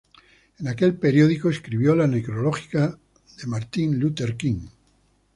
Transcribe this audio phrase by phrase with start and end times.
[0.57, 2.97] En aquel periódico escribió la necrológica
[3.37, 4.61] de Martin Luther King.